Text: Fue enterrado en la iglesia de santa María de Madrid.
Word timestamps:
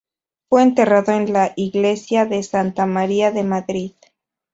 Fue 0.49 0.63
enterrado 0.63 1.11
en 1.11 1.31
la 1.31 1.53
iglesia 1.55 2.25
de 2.25 2.41
santa 2.41 2.87
María 2.87 3.29
de 3.29 3.43
Madrid. 3.43 3.91